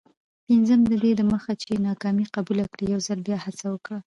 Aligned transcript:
پنځم: 0.47 0.79
ددې 0.91 1.11
دمخه 1.21 1.53
چي 1.61 1.71
ناکامي 1.87 2.25
قبوله 2.35 2.65
کړې، 2.71 2.85
یوځل 2.93 3.19
بیا 3.27 3.37
هڅه 3.45 3.65
وکړه. 3.69 3.97